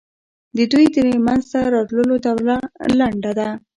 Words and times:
د 0.57 0.59
دوی 0.71 0.85
د 0.95 0.97
منځته 1.25 1.59
راتلو 1.75 2.15
دوره 2.25 2.57
لنډه 2.99 3.31
ده. 3.39 3.49